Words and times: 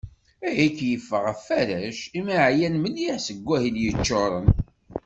Ayagi 0.47 0.87
yeffeɣ 0.91 1.21
ɣef 1.27 1.43
warrac, 1.49 1.99
imi 2.19 2.35
εyan 2.47 2.75
mliḥ 2.79 3.17
seg 3.21 3.37
wahil 3.47 3.75
yeččuṛen. 3.83 4.47